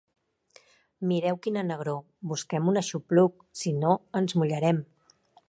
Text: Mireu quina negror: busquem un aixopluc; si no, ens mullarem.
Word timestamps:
Mireu 1.11 1.37
quina 1.47 1.63
negror: 1.67 1.99
busquem 2.31 2.73
un 2.73 2.81
aixopluc; 2.83 3.45
si 3.63 3.75
no, 3.85 3.93
ens 4.23 4.39
mullarem. 4.41 4.83